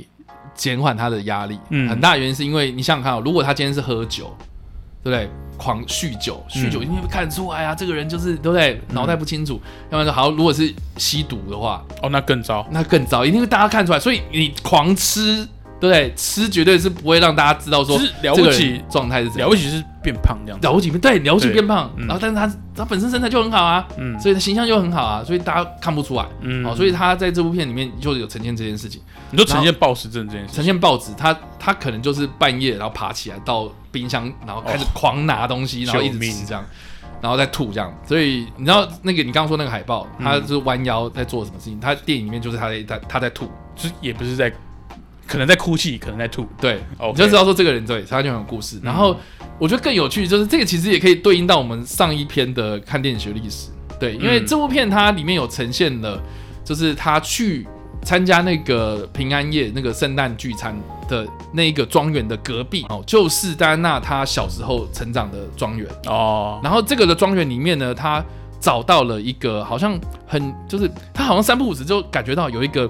[0.54, 1.58] 减缓他的压力？
[1.72, 4.26] 嗯很大原因是因为你想想看哦，如果他今天是喝酒，
[5.04, 5.28] 对不对？
[5.58, 8.80] 狂酗酒，酗酒嗯一定会看得出来啊，这个人就是对不对？
[8.94, 9.60] 脑袋不清楚。
[9.90, 12.66] 要不然说好，如果是吸毒的话，哦，那更糟。
[12.72, 14.00] 那更糟，一定会大家看出来。
[14.00, 15.46] 所以你狂吃，
[15.88, 16.14] 对？
[16.16, 19.56] 吃绝对是不会让大家知道说就是了不起，状态是怎样了不。
[19.56, 20.66] 起是变胖这样子。
[20.66, 26.26] 了不起，对，了不起对变胖，嗯然后但是他他本身身材就很好啊，嗯所以他形象就很好啊，所以大家看不出来。
[26.42, 36.64] 嗯哦，所以他在这部片里面就有呈现这件事情，你就呈现暴食症这件事呈情，现报纸，他他可能就是半夜然后爬起来到冰箱，然后开始狂拿东西，然后一直救命吃这样，
[37.22, 37.94] 然后再吐这样。
[38.06, 41.80] 所以你知道那个你刚刚说那个海报，嗯他是弯腰在做什么事情？
[41.80, 44.52] 他电影里面就是他在他他在吐，就是也不是在，
[45.30, 46.48] 可能在哭泣，可能在吐。
[46.60, 48.80] 对，OK 你就知道说这个人对他就很有故事。
[48.84, 49.16] 然后
[49.60, 56.20] 我觉得更有趣就是这个其实也可以对应到我们上一篇的看电影学历史，对，因为嗯这部片它里面有呈现了，
[56.66, 57.68] 就是他去
[58.02, 60.76] 参加那个平安夜那个圣诞聚餐
[61.08, 65.88] 的那一个庄园的隔壁哦，就是戴安娜她小时候成长的庄园。
[66.08, 68.24] 哦，然后这个的庄园里面呢，他
[68.60, 72.90] 找到了一个好像很就是他好像三不五时就感觉到有一个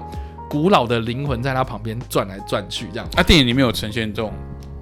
[0.50, 3.08] 古老的灵魂在他旁边转来转去这样。
[3.16, 4.32] 那、电影里面有呈现这种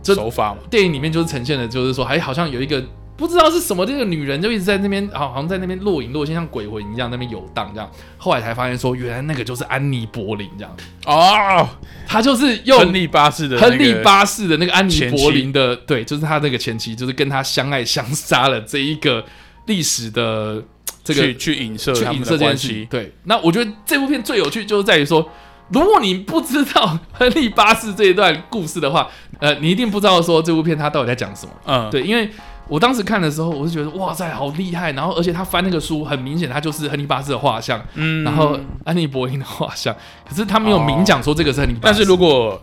[0.03, 0.61] 这手法吗？
[0.71, 2.83] 电影里面就是呈现的，就是说，哎，好像有一个
[3.19, 7.91] 不知道是什么这个女人，就一直在那边，好好像在那边若隐若现，像鬼魂一样那边游荡这样。
[8.17, 11.69] 后来才发现说，原来那个就是安妮柏林这样，哦，
[12.07, 19.23] 他就是用亨利八世的、那个、亨利八世的那个安妮柏林的，对，就是他那个前妻，就是跟他相爱相杀了这一个
[19.67, 20.63] 历史的
[21.05, 22.81] 这个去去影射去影射这件事情。
[22.81, 22.87] 的关系。
[22.89, 25.29] 对，那我觉得这部片最有趣就是在于说，
[25.71, 31.53] 如果你不知道亨利八世这一段故事的话，呃，你一定不知道说这部片它到底在讲什么。
[31.67, 32.31] 嗯，对，因为
[32.69, 34.93] 我当时看的时候，我是觉得哇塞，好厉害。
[34.93, 39.95] 然后而且他翻那个书，很明显他就是亨利八世的画像，嗯然后安妮博林的画像，
[40.29, 41.81] 可是他没有明讲说这个是亨利八世。
[41.83, 42.61] 但是如果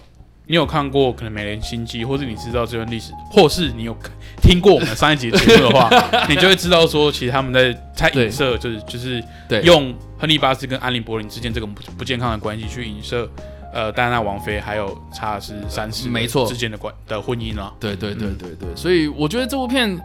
[0.47, 3.95] 你有看过可能《美人心计》，或者你知道这段历史，或是你有
[4.41, 5.89] 听过我们上一集的节目的话，
[6.29, 9.23] 你就会知道说，其实他们在在影射，就是就是
[9.63, 13.29] 用亨利八世跟安妮柏林之间这种不不健康的关系去影射。
[13.73, 16.47] 呃，戴安娜王妃还有查尔斯三世没错。
[16.47, 19.99] 之间的关的婚姻啦，对对对嗯对对，所以我觉得这部片。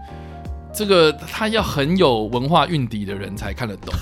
[0.73, 3.93] 这个他要很有文化韵底的人才看得懂，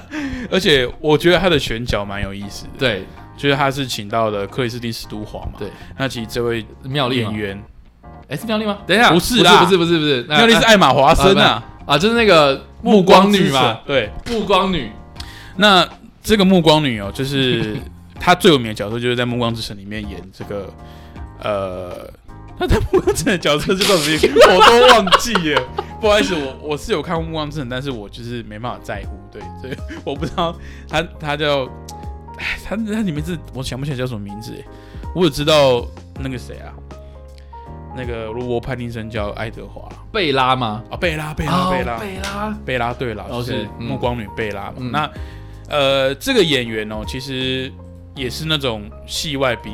[0.52, 3.02] 而且我觉得他的选角蛮有意思的，对，
[3.34, 7.62] 就是他是请到了克里斯汀史都华嘛，对，那其实这位妙丽演，员
[8.28, 8.78] 哎，是妙丽吗？
[8.86, 9.64] 等一下，不是啦。
[9.64, 14.90] 不是不是不是，妙丽是艾玛华森啊，啊，就是那个暮光女嘛，对，暮光女，
[15.56, 15.86] 那
[16.22, 17.76] 这个暮光女哦，就是
[18.20, 20.72] 她最有名的角色，就是在《暮光之城》里面演这个
[21.42, 21.90] 呃，
[22.58, 24.40] 她在《暮光之城》的角色是叫什么名字？
[24.46, 25.62] 我都忘记了。
[26.00, 30.54] 不好意思，我我是有看过《暮光之城》，但是我就是没办法在乎，对，所以 我不知道
[30.88, 31.64] 她她叫，
[32.36, 34.64] 哎，她她里面是我想不起来叫什么名字，哎，
[35.14, 35.84] 我只知道
[36.20, 36.70] 那个谁啊，
[37.98, 40.84] 那个罗伯·派丁森叫爱德华贝拉吗？
[40.88, 44.74] 啊，贝拉贝拉哦贝拉，贝拉，贝拉对了，OK，就是嗯暮光女贝拉嘛。
[44.78, 45.10] 嗯那
[45.68, 47.70] 呃，这个演员哦，其实
[48.14, 49.72] 也是那种戏外比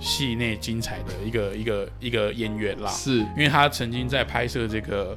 [0.00, 2.90] 戏内精彩的一个一个一个演员啦。
[2.90, 5.16] 是因为他曾经在拍摄这个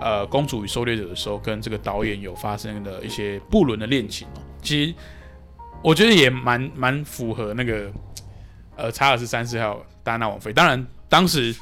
[0.00, 4.38] 呃《公主与狩猎者》的时候，跟这个导演有发生的一些不伦的恋情哦。
[4.62, 4.94] 其实
[5.82, 7.90] 我觉得也蛮蛮符合那个
[8.76, 10.52] 呃查尔斯三世还有戴安娜王妃。
[10.52, 11.52] 当然，当时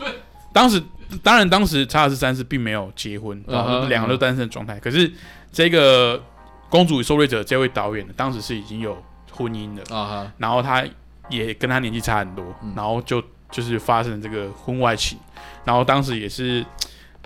[0.52, 0.82] 当时
[1.22, 4.78] 当然当时查尔斯三世并没有结婚，然后两个都单身的状态。
[4.78, 5.10] 可是
[5.50, 6.18] 这个
[6.68, 8.96] 《公主与受虐者》这位导演呢，当时是已经有
[9.30, 10.84] 婚姻的，啊哈，然后他
[11.28, 15.18] 也跟他年纪差很多，嗯然后就就是发生这个婚外情，
[15.64, 16.64] 然后当时也是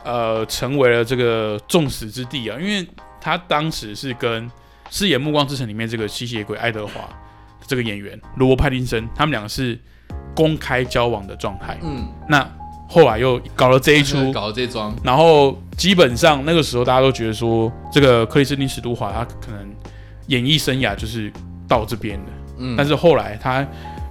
[0.05, 2.87] 呃成为了这个众矢之的啊，因为
[3.21, 4.51] 他当时是跟
[4.91, 7.09] 饰演《暮光之城》里面这个吸血鬼爱德华
[7.67, 9.77] 这个演员罗伯·派丁森，他们两个是
[10.35, 11.79] 公开交往的状态。
[11.83, 12.49] 嗯，那
[12.89, 19.69] 后来又搞了这一出， 搞了这桩，然后基本上那个时候大家都觉得说，这个克里斯汀·史都华他可能
[20.29, 21.33] 演艺生涯就是
[21.69, 22.33] 到这边的。
[22.59, 23.67] 嗯，但是后来他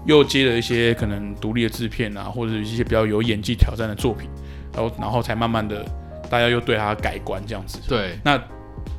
[0.05, 4.29] 又接了一些可能独立的制片啊，或者一些比较有演技挑战的作品，
[4.73, 5.83] 然后然后才慢慢的
[6.29, 7.79] 大家又对他改观这样子。
[7.87, 8.39] 对，那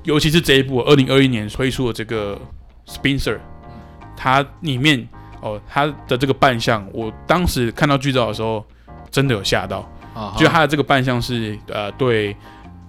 [0.02, 2.36] 尤其是这一部二零二一年推出的这个
[2.88, 3.38] Spencer，
[4.16, 5.06] 它里面
[5.40, 8.64] 哦他的这个扮相，我当时看到剧照的时候
[9.10, 9.88] 真的有吓到，
[10.36, 12.34] 就他的这个扮相是呃对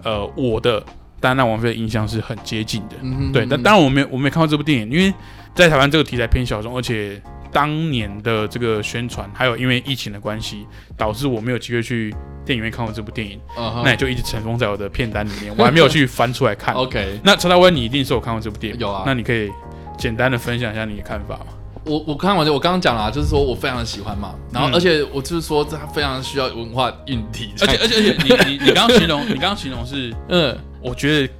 [0.02, 0.82] 呃我的
[1.20, 2.96] 戴安娜王妃的印象是很接近的。
[3.02, 5.12] 嗯哼对，但当然我没有我没看过这部电影，因为
[5.54, 16.74] 在台湾这个题材偏小众，而且当年的这个宣传，还有因为疫情的关系，导致我没有机会去电影院看过这部电影，那也就一直尘封在我的片单里面，我还没有去翻出来看。
[16.74, 19.02] OK，那陈大威，你一定是有看过这部电影，有啊。
[19.06, 19.50] 那你可以
[19.96, 21.46] 简单的分享一下你的看法吗？
[21.88, 31.32] 我我看完就我刚刚讲了啊，就是说我非常的喜欢嘛，然后嗯而且我就是说它非常需要文化运体，而且而且而且你你你刚刚形容，你刚刚形容是， 嗯，我觉得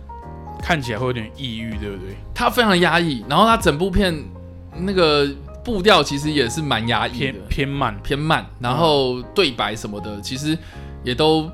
[0.62, 2.16] 看起来会有点抑郁，对不对？
[2.34, 4.14] 它非常的压抑，然后它整部片
[4.78, 5.28] 那个
[5.64, 10.56] 步调其实也是蛮压抑的，偏慢，偏慢，然后对白什么的其实
[11.04, 11.50] 也都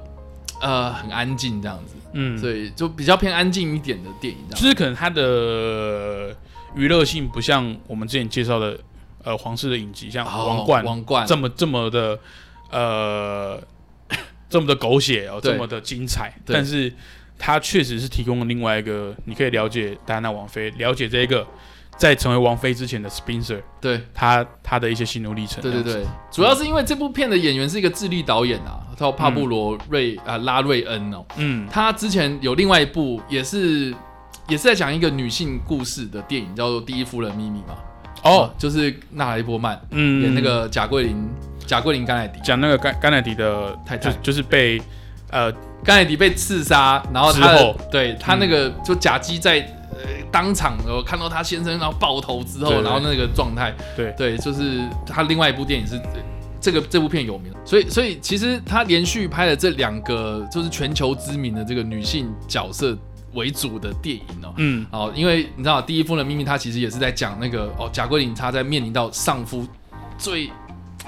[0.61, 4.63] 呃很安静这样子，嗯，所以就比较偏安静一点的电影这样。
[4.63, 6.35] 就是可能它的
[6.75, 8.79] 娱乐性不像我们之前介绍的
[9.23, 11.27] 呃皇室的影集，像哦王冠、王冠。
[11.27, 12.19] 这么这么的
[12.71, 13.63] 呃
[14.49, 16.93] 这么的狗血哦，这么的精彩，但是
[17.39, 21.47] 它确实是提供了另外一个你可以了解戴安娜王妃，了解这一个
[21.97, 24.01] 在成为王妃之前的 Spencer，对。
[24.13, 25.63] 他他的一些心路历程。
[25.63, 31.69] 对对对，主要是因为这部片的演员是一个智利导演啊，他叫帕布罗瑞啊、拉瑞恩哦，嗯。
[31.71, 33.95] 他之前有另外一部也是
[34.49, 37.75] 也是在讲一个女性故事的电影，叫做《第一夫人秘密》嘛。
[38.23, 41.29] 哦，就是娜莱波曼嗯，演那个贾桂林，
[41.67, 44.11] 贾桂林甘乃迪，讲那个甘甘乃迪的太太。
[44.11, 44.81] 就就是被
[45.31, 45.53] 呃
[45.85, 47.77] 甘乃迪被刺杀，然后他后。
[47.91, 49.59] 对他那个就贾基在
[49.93, 50.01] 呃
[50.33, 54.15] 当场然后看到他先生然后爆头之后，然后那个状态，对。
[54.17, 56.01] 对，就是他另外一部电影是
[56.61, 62.97] 这个这部片有名，所以所以其实他连续拍了这两个就是全球知名的这个女性角色
[63.35, 64.55] 为主的电影哦。
[64.57, 69.67] 嗯哦，因为你知道《第一夫人秘密》，它其实也是在讲那个哦，贾桂林她在面临到丧夫
[70.17, 70.49] 最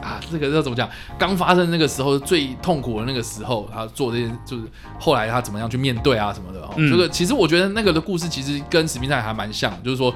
[0.02, 0.88] 啊，这个要怎么讲？
[1.18, 4.64] 刚发生那个时候最痛苦的那个时候，她做这件就是
[4.98, 6.74] 后来她怎么样去面对啊什么的哦。
[6.76, 10.14] 嗯这个其实我觉得那个的故事其实跟史密赛还蛮像，就是说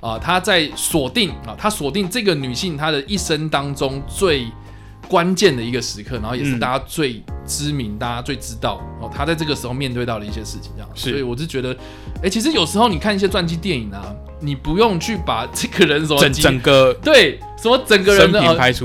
[0.00, 4.46] 啊、他在锁定啊，他锁定这个女性她的一生当中最
[5.08, 6.60] 关键的一个时刻，然后也是嗯。
[6.60, 10.88] 大家最知名、大家最知道哦，他在这个时候面对到的一些事情，这样。
[10.94, 11.76] 所以我是觉得，
[12.22, 18.40] 哎、其实有时候你看一些传记电影啊，你不用去把这个人什么整整个对什么整个人的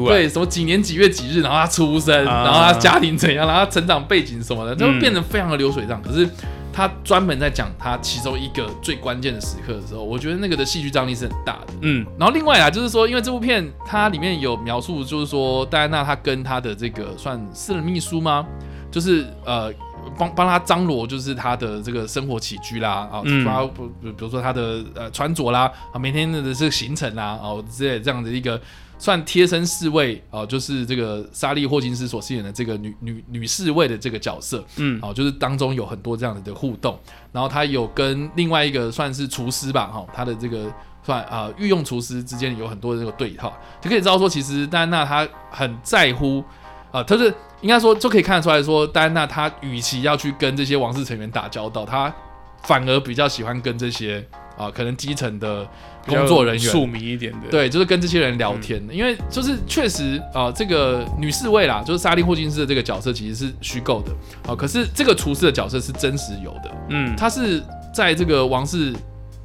[0.05, 2.43] 对什么几年几月几日，然后他出生，啊。
[2.45, 4.99] 然后他家庭怎样，然后他成长背景什么的，就会嗯。
[4.99, 6.01] 变得非常的流水账。
[6.01, 6.27] 可是
[6.73, 11.73] 他专门在讲他其中一个最关键的时刻的时候，我觉得那个的戏剧张力是很大的。
[11.81, 18.45] 嗯然后另外啊，就是说，因为这部片它里面有描述，就是说戴安娜她跟她的这个算私人秘书吗？
[18.91, 19.71] 就是呃
[20.17, 28.61] 帮帮他张罗，就是他的这个生活起居啦，啊，嗯包括比比如说他的呃穿着啦，啊每天的这个行程啦，哦之类这样的一个
[29.03, 34.97] 算贴身侍卫啊，就是这个莎莉霍金斯所饰演的这个女女女侍卫的这个角色，嗯。
[35.01, 36.97] 好，就是当中有很多这样子的互动，
[37.33, 46.41] 然后他有跟另外一个算是厨师吧，哈，他的这个算啊、御用厨师之间有很多的这个对话，就可以知道说，其实戴安娜她很在乎
[46.89, 47.25] 啊，她、是
[47.59, 52.15] 应该说就可以看得出来说，戴安娜她与其要去跟这些王室成员打交道，她
[52.63, 54.25] 反而比较喜欢跟这些
[54.57, 55.67] 啊可能基层的
[56.05, 56.63] 工作人员。
[56.63, 64.11] 庶民一点的，，对，就是跟这些人聊天，因为就是确实啊、这个女侍卫啦，就是莎莉霍金斯的这个角色其实是虚构的。
[64.51, 67.15] 啊、可是这个厨师的角色是真实有的，嗯。
[67.15, 68.93] 他是在这个王室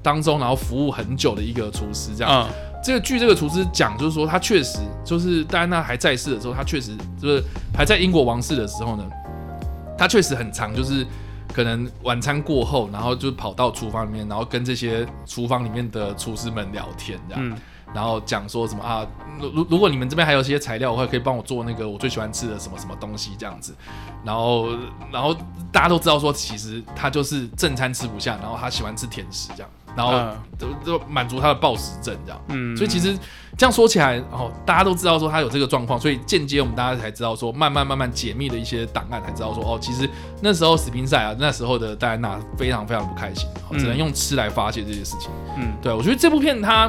[0.02, 2.32] 当中，然后服务很久的一个厨师，这样。
[2.32, 2.48] 啊
[2.80, 7.42] 这个据这个厨师讲，就是说他确实就是戴安娜还在世的时候，他确实就是
[7.76, 9.04] 还在英国王室的时候呢，
[9.98, 11.04] 他确实很长，就是
[11.58, 17.44] 可能晚餐过后，然后就跑到厨房里面，然后跟这些厨房里面的厨师们聊天，这样。
[17.50, 17.58] 嗯
[17.94, 19.04] 然后讲说什么啊，
[19.40, 23.74] 如如如果你们这边还有一些材料的话，可以帮我做那个我最喜欢吃的什么什么东西这样子。
[24.22, 24.68] 然后
[25.10, 25.34] 然后
[25.72, 32.40] 大家都知道说，其实他就是正餐吃不下，然后他喜欢吃甜食这样，然后嗯都都满足他的暴食症这样。
[32.48, 33.18] 嗯所以其实
[33.56, 40.08] 这样说起来，哦，大家都知道说他有这个状况，所以间接我们大家才知道说，慢慢慢慢解密的一些档案，才知道说，哦，其实
[40.40, 45.30] 那时候史宾塞啊，那时候的戴安娜非常非常不开心，哦只能用吃来发泄这些事情。
[45.56, 46.88] 嗯对我觉得这部片它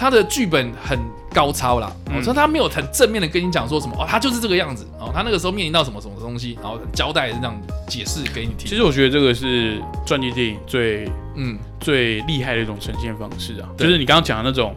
[0.00, 0.98] 它的剧本很
[1.30, 7.54] 高超啦，我嗯说他没有很正面的跟你讲说什么，哦，他就是这个样子，哦，他那个时候面临到什么什么东西，然后交代这样
[7.86, 8.66] 解释给你听。
[8.66, 14.74] 其实我觉得这个是传记电影最嗯，最厉害的一种呈现方式啊，就是你刚刚讲的那种，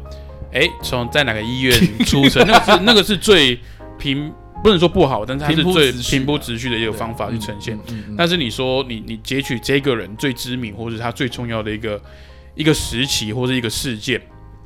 [0.52, 3.58] 哎，从在哪个医院出生， 那个是那个是最
[3.98, 4.30] 平，
[4.62, 7.76] 不能说不好，但是它是最平铺直叙的一个方法去呈现。
[7.76, 7.82] 嗯。
[7.88, 12.02] 嗯嗯但是你说你你截取这个人最知名或者他最重要的一个
[12.56, 14.22] 一个时期或者一个事件，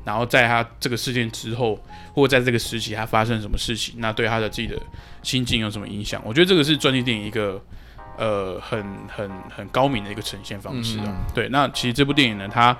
[0.07, 1.77] 然后在他这个事件之后，
[2.13, 4.81] 或者在这个时期他发生什么事情，那对他的自己的
[5.21, 6.21] 心境有什么影响？
[6.23, 7.61] 我觉得这个是传记电影一个
[8.17, 8.81] 呃很
[9.13, 11.03] 很很高明的一个呈现方式啊。
[11.07, 12.75] 嗯对，那其实这部电影呢，它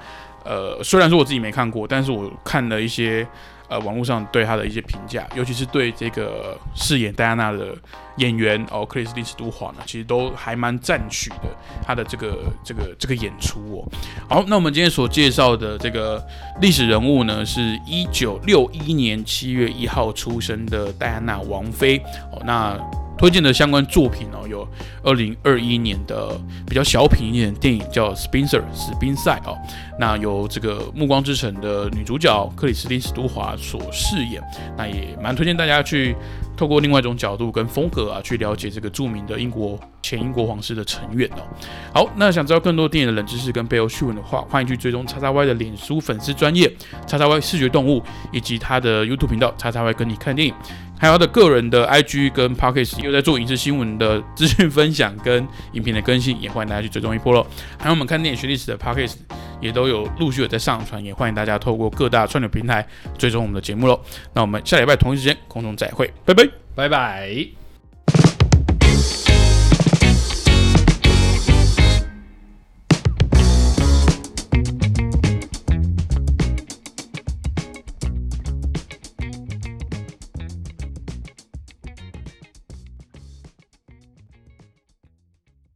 [0.46, 3.28] 呃虽然说我自己没看过，但是我看了一些
[3.70, 7.76] 呃网络上对他的一些评价，尤其是对这个饰演戴安娜的
[8.18, 11.56] 演员哦克里斯蒂斯都华呢，其实都还蛮赞许的
[11.86, 13.90] 他的这个这个这个演出哦。
[14.30, 16.26] 好，那我们今天所介绍的这个
[16.62, 21.98] 历史人物呢，是一九六一年七月一号出生的戴安娜王妃
[22.32, 22.42] 哦。
[22.46, 22.78] 那
[23.18, 24.68] 推荐的相关作品哦，有
[25.04, 29.58] 二零二一年的比较小品一点的电影叫《Spencer》史宾塞哦，
[30.00, 34.42] 那由这个《暮光之城》的女主角克里斯汀·史都华所饰演，
[34.78, 36.16] 那也蛮推荐大家去
[36.58, 41.46] 透过另外一种角度跟风格啊，去了解这个著名的英国前英国皇室的成员哦。
[41.94, 46.70] 好，那想知道更多电影的冷知识跟背后趣闻的话，欢迎去追踪叉叉 Y 的脸书粉丝专业
[47.06, 48.04] 叉叉 Y 视觉动物，
[48.34, 50.54] 以及他的 YouTube 频道叉叉 Y 跟你看电影。
[51.00, 57.46] 还有他的个人的 IG 跟 Pockets 又在做影视新闻的资讯分享跟影片的更新，也欢迎大家去追踪一波喽。
[57.78, 59.14] 还有我们看电影学历史的 Pockets
[59.60, 62.86] 也都有陆续的在上传，也欢迎大家透过各大串流平台
[63.18, 64.00] 追踪我们的节目喽。
[64.34, 66.48] 那我们下礼拜同一时间空中再会，拜拜。
[66.76, 67.57] 拜拜。